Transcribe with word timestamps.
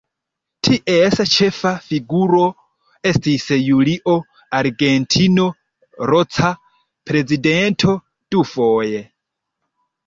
Ties 0.67 1.19
ĉefa 1.33 1.73
figuro 1.87 2.39
estis 3.11 3.45
Julio 3.67 4.17
Argentino 4.63 5.47
Roca, 6.15 6.53
prezidento 7.11 7.99
dufoje. 8.37 9.09